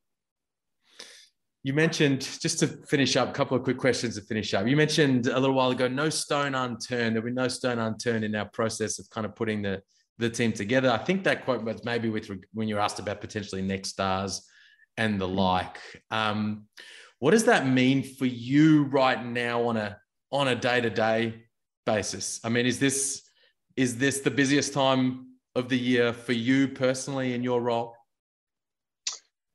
[1.62, 4.66] You mentioned just to finish up, a couple of quick questions to finish up.
[4.66, 7.16] You mentioned a little while ago, no stone unturned.
[7.16, 9.80] There'll be no stone unturned in our process of kind of putting the
[10.18, 10.90] the team together.
[10.90, 14.46] I think that quote was maybe with when you're asked about potentially next stars
[14.96, 15.78] and the like.
[16.10, 16.66] Um,
[17.18, 19.96] what does that mean for you right now on a
[20.30, 21.44] on a day to day
[21.86, 22.40] basis?
[22.44, 23.22] I mean, is this
[23.76, 27.93] is this the busiest time of the year for you personally in your role?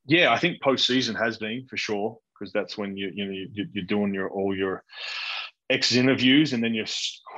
[0.10, 3.86] Yeah, I think postseason has been for sure because that's when you you know you're
[3.86, 4.84] doing your all your
[5.70, 6.88] X interviews and then you're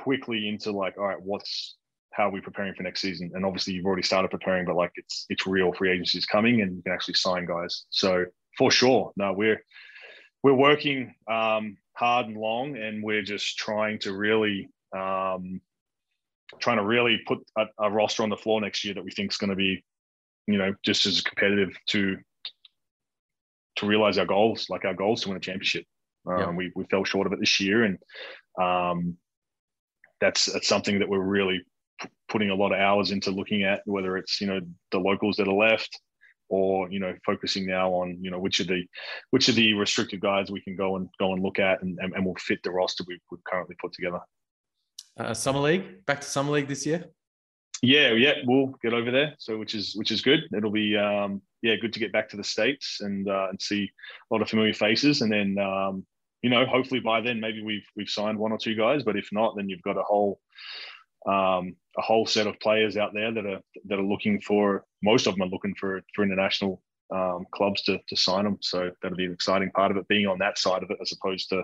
[0.02, 1.76] quickly into like, all right, what's
[2.14, 3.30] how are we preparing for next season?
[3.34, 5.74] And obviously, you've already started preparing, but like it's it's real.
[5.74, 7.84] Free agency is coming, and you can actually sign guys.
[7.90, 8.24] So
[8.56, 9.62] for sure, no, we're
[10.42, 15.60] we're working um, hard and long, and we're just trying to really um,
[16.58, 19.30] trying to really put a, a roster on the floor next year that we think
[19.30, 19.84] is going to be,
[20.46, 22.16] you know, just as competitive to
[23.76, 25.84] to realize our goals, like our goals to win a championship.
[26.26, 26.50] Um, yeah.
[26.50, 27.98] we, we fell short of it this year, and
[28.60, 29.16] um,
[30.20, 31.62] that's that's something that we're really
[32.28, 34.60] putting a lot of hours into looking at whether it's you know
[34.90, 36.00] the locals that are left
[36.48, 38.84] or you know focusing now on you know which of the
[39.30, 42.12] which of the restricted guys we can go and go and look at and, and,
[42.14, 44.20] and we'll fit the roster we've, we've currently put together.
[45.18, 47.04] Uh, summer league, back to summer league this year.
[47.82, 49.34] Yeah, yeah, we'll get over there.
[49.38, 50.40] So which is which is good.
[50.56, 53.90] It'll be um, yeah, good to get back to the states and uh, and see
[54.30, 56.04] a lot of familiar faces, and then um,
[56.42, 59.28] you know hopefully by then maybe we've we've signed one or two guys, but if
[59.32, 60.40] not, then you've got a whole
[61.26, 65.26] um, a whole set of players out there that are that are looking for most
[65.26, 66.82] of them are looking for for international
[67.14, 68.58] um, clubs to to sign them.
[68.60, 71.12] So that'll be an exciting part of it, being on that side of it as
[71.12, 71.62] opposed to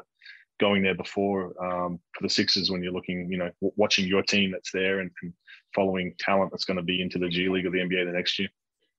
[0.58, 4.50] going there before um, for the Sixers when you're looking, you know, watching your team
[4.50, 5.32] that's there and, and
[5.74, 8.38] following talent that's going to be into the G League or the NBA the next
[8.38, 8.48] year.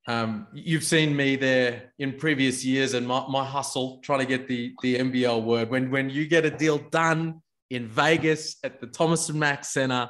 [0.10, 4.47] Um, you've seen me there in previous years and my, my hustle trying to get
[4.47, 5.70] the the NBL word.
[5.70, 10.10] When when you get a deal done in Vegas at the Thomas and Mack Center,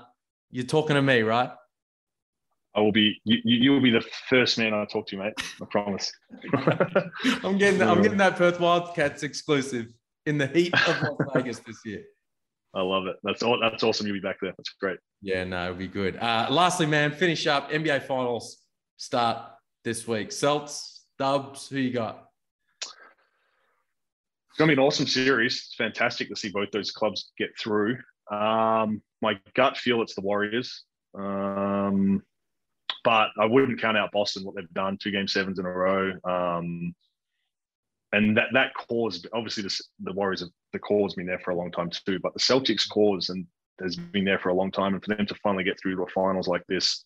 [0.52, 1.50] you're talking to me, right?
[2.74, 3.20] I will be.
[3.26, 5.34] You, you will be the first man I talk to, mate.
[5.62, 6.10] I promise.
[7.43, 7.82] I'm getting.
[7.82, 9.88] I'm getting that Perth Wildcats exclusive
[10.26, 12.06] in the heat of Las Vegas this year.
[12.74, 13.18] I love it.
[13.24, 13.60] That's all.
[13.60, 14.08] That's awesome.
[14.08, 14.54] You'll be back there.
[14.56, 15.00] That's great.
[15.22, 16.16] Yeah, no, it'll be good.
[16.16, 17.70] Uh, lastly, man, finish up.
[17.70, 18.60] NBA Finals
[18.95, 20.32] start this week.
[20.32, 21.70] Celts, Dubs.
[21.70, 22.26] Who you got?
[22.84, 25.56] It's gonna be an awesome series.
[25.56, 27.98] It's fantastic to see both those clubs get through.
[28.32, 30.84] Um, my gut feel it's the Warriors.
[31.18, 32.24] Um,
[33.04, 36.12] but I wouldn't count out Boston what they've done two game sevens in a row.
[36.24, 36.94] Um,
[38.12, 41.56] and that that caused obviously the, the Warriors have the cause been there for a
[41.56, 43.46] long time too, but the Celtics cause and
[43.82, 46.04] has been there for a long time, and for them to finally get through to
[46.04, 47.06] a finals like this,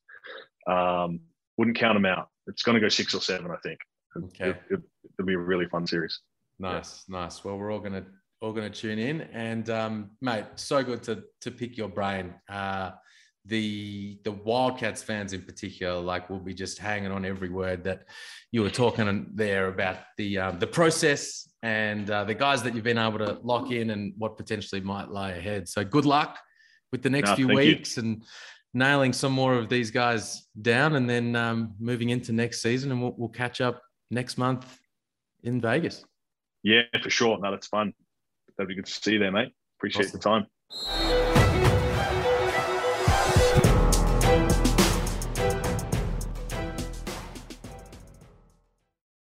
[0.68, 1.20] um,
[1.58, 2.30] wouldn't count them out.
[2.48, 3.80] It's going to go six or seven, I think.
[4.18, 4.80] Okay, it, will
[5.20, 6.20] it, be a really fun series.
[6.60, 7.20] Nice, yeah.
[7.20, 7.44] nice.
[7.44, 8.06] Well, we're all going to
[8.42, 12.34] all going to tune in, and um, mate, so good to to pick your brain.
[12.50, 12.92] Uh,
[13.46, 18.06] the the Wildcats fans in particular, like, will be just hanging on every word that
[18.52, 22.84] you were talking there about the um, the process and uh, the guys that you've
[22.84, 25.68] been able to lock in and what potentially might lie ahead.
[25.68, 26.38] So good luck
[26.92, 28.04] with the next no, few weeks you.
[28.04, 28.24] and
[28.74, 33.02] nailing some more of these guys down, and then um, moving into next season, and
[33.02, 34.80] we'll, we'll catch up next month
[35.44, 36.06] in Vegas.
[36.64, 37.38] Yeah, for sure.
[37.40, 37.94] No, that's fun.
[38.58, 39.52] That'd be good to see you there, mate.
[39.80, 40.20] Appreciate awesome.
[40.20, 41.33] the time.